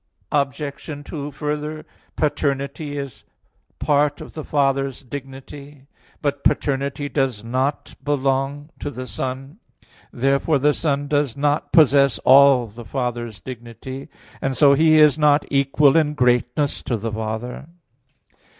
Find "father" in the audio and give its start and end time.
17.11-17.67